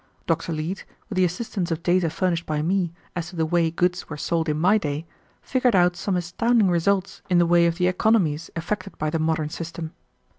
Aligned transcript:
Dr. 0.25 0.51
Leete, 0.51 0.83
with 1.09 1.17
the 1.17 1.25
assistance 1.25 1.69
of 1.69 1.83
data 1.83 2.09
furnished 2.09 2.47
by 2.47 2.63
me 2.63 2.91
as 3.15 3.29
to 3.29 3.35
the 3.35 3.45
way 3.45 3.69
goods 3.69 4.09
were 4.09 4.17
sold 4.17 4.49
in 4.49 4.57
my 4.57 4.79
day, 4.79 5.05
figured 5.43 5.75
out 5.75 5.95
some 5.95 6.15
astounding 6.17 6.69
results 6.71 7.21
in 7.29 7.37
the 7.37 7.45
way 7.45 7.67
of 7.67 7.75
the 7.75 7.85
economies 7.85 8.49
effected 8.55 8.97
by 8.97 9.11
the 9.11 9.19
modern 9.19 9.49
system. 9.49 9.91